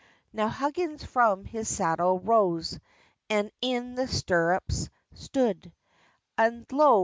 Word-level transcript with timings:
Now 0.33 0.47
Huggins 0.47 1.03
from 1.05 1.45
his 1.45 1.69
saddle 1.69 2.17
rose, 2.19 2.79
And 3.29 3.51
in 3.61 3.93
the 3.93 4.07
stirrups 4.07 4.89
stood: 5.13 5.71
And 6.39 6.65
lo! 6.71 6.99